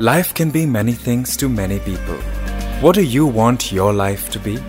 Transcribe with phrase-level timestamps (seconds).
[0.00, 2.14] Life can be many things to many people.
[2.80, 4.60] What do you want your life to be?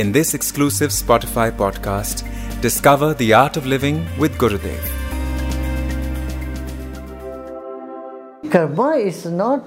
[0.00, 2.22] In this exclusive Spotify podcast,
[2.60, 4.78] discover the art of living with Gurudev.
[8.48, 9.64] Karma is not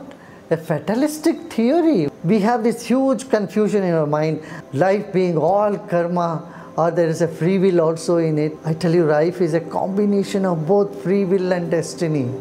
[0.52, 2.08] a fatalistic theory.
[2.24, 4.42] We have this huge confusion in our mind
[4.72, 8.56] life being all karma or there is a free will also in it.
[8.64, 12.32] I tell you, life is a combination of both free will and destiny.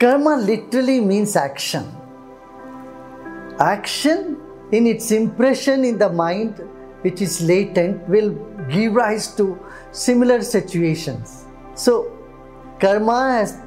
[0.00, 1.84] Karma literally means action.
[3.58, 4.36] Action,
[4.70, 6.60] in its impression in the mind,
[7.00, 8.30] which is latent, will
[8.68, 9.58] give rise to
[9.90, 11.46] similar situations.
[11.74, 12.16] So,
[12.78, 13.58] karma has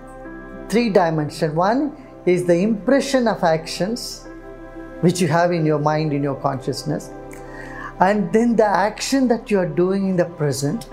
[0.69, 1.53] three dimensions.
[1.53, 4.25] One is the impression of actions
[5.01, 7.09] which you have in your mind, in your consciousness,
[7.99, 10.87] and then the action that you are doing in the present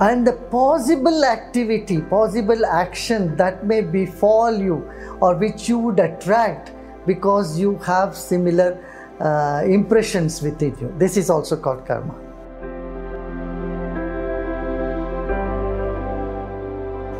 [0.00, 4.88] and the possible activity, possible action that may befall you
[5.20, 6.72] or which you would attract
[7.06, 8.78] because you have similar
[9.20, 10.94] uh, impressions within you.
[10.98, 12.14] This is also called karma.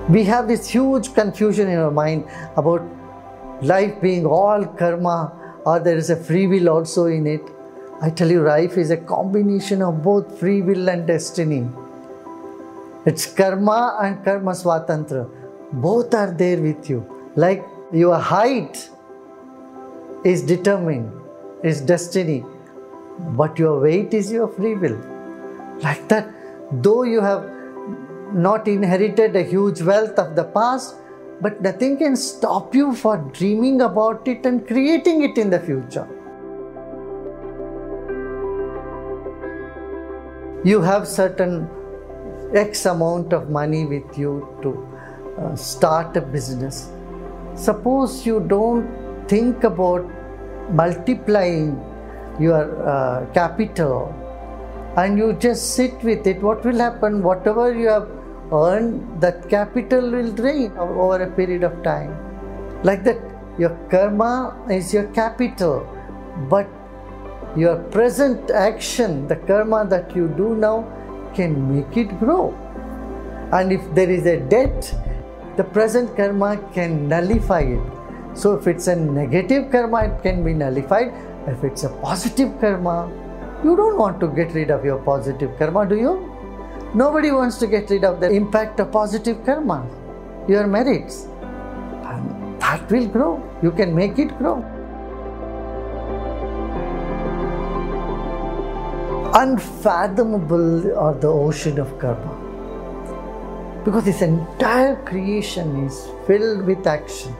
[0.08, 2.82] We have this huge confusion in our mind about
[3.60, 7.42] life being all karma or there is a free will also in it.
[8.00, 11.68] I tell you, life is a combination of both free will and destiny.
[13.06, 15.28] It's karma and karma swatantra.
[15.72, 17.06] Both are there with you.
[17.36, 18.90] Like your height
[20.24, 21.12] is determined,
[21.62, 22.44] is destiny,
[23.18, 24.98] but your weight is your free will.
[25.80, 26.28] Like that,
[26.72, 27.48] though you have
[28.32, 30.96] not inherited a huge wealth of the past,
[31.40, 36.06] but nothing can stop you for dreaming about it and creating it in the future.
[40.64, 41.70] You have certain
[42.54, 44.70] X amount of money with you to
[45.38, 46.90] uh, start a business.
[47.54, 48.88] Suppose you don't
[49.28, 50.06] think about
[50.70, 51.78] multiplying
[52.40, 54.14] your uh, capital
[54.96, 57.22] and you just sit with it, what will happen?
[57.22, 58.08] Whatever you have
[58.52, 62.16] earned, that capital will drain over a period of time.
[62.82, 63.18] Like that,
[63.58, 65.86] your karma is your capital,
[66.48, 66.68] but
[67.56, 70.86] your present action, the karma that you do now,
[71.34, 72.54] can make it grow.
[73.52, 74.94] And if there is a debt,
[75.56, 77.80] the present karma can nullify it.
[78.34, 81.12] So if it's a negative karma, it can be nullified.
[81.46, 83.10] If it's a positive karma,
[83.64, 86.34] you don't want to get rid of your positive karma, do you?
[86.94, 89.86] Nobody wants to get rid of the impact of positive karma,
[90.46, 91.26] your merits.
[92.04, 93.42] And that will grow.
[93.62, 94.64] You can make it grow.
[99.34, 102.34] Unfathomable are the ocean of karma.
[103.84, 107.34] Because this entire creation is filled with action.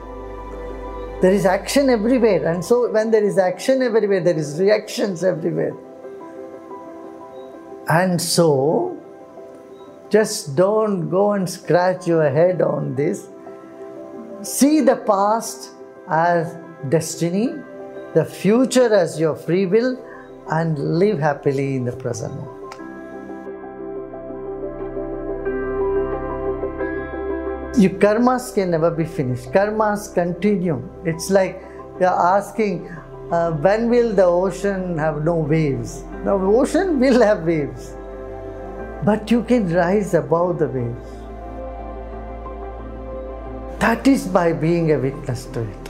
[1.21, 5.73] There is action everywhere, and so when there is action everywhere, there is reactions everywhere.
[7.89, 8.97] And so,
[10.09, 13.27] just don't go and scratch your head on this.
[14.41, 15.71] See the past
[16.07, 16.55] as
[16.87, 17.53] destiny,
[18.13, 19.97] the future as your free will,
[20.51, 22.59] and live happily in the present moment.
[27.77, 29.51] Your karmas can never be finished.
[29.51, 30.81] Karmas continue.
[31.05, 31.61] It's like
[31.99, 32.89] you're asking,
[33.31, 36.03] uh, when will the ocean have no waves?
[36.25, 37.95] The ocean will have waves,
[39.05, 41.09] but you can rise above the waves.
[43.79, 45.89] That is by being a witness to it.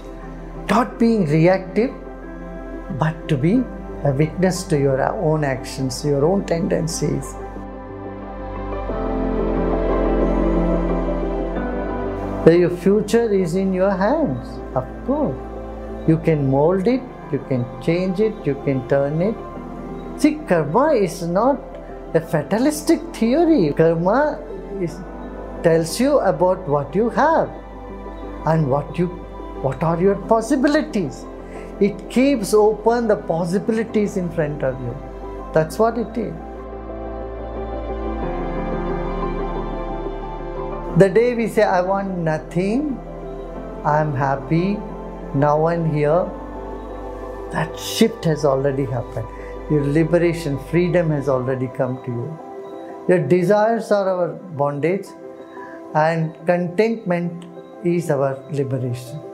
[0.69, 1.91] Not being reactive,
[2.99, 3.63] but to be
[4.03, 7.35] a witness to your own actions, your own tendencies.
[12.45, 15.37] So Your future is in your hands, of course.
[16.07, 17.01] You can mold it,
[17.31, 19.35] you can change it, you can turn it.
[20.19, 21.59] See, karma is not
[22.13, 23.73] a fatalistic theory.
[23.73, 24.39] Karma
[24.81, 24.97] is,
[25.63, 27.49] tells you about what you have
[28.45, 29.07] and what you
[29.61, 31.25] what are your possibilities.
[31.79, 34.95] It keeps open the possibilities in front of you.
[35.53, 36.33] That's what it is.
[40.97, 42.99] The day we say, I want nothing,
[43.85, 44.77] I'm happy,
[45.33, 46.29] now and here,
[47.51, 49.27] that shift has already happened.
[49.71, 52.39] Your liberation, freedom has already come to you.
[53.07, 55.07] Your desires are our bondage,
[55.95, 57.45] and contentment
[57.85, 59.28] is our liberation.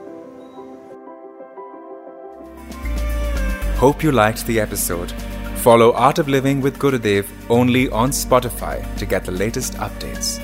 [3.78, 5.12] Hope you liked the episode.
[5.56, 10.40] Follow Art of Living with Gurudev only on Spotify to get the latest updates.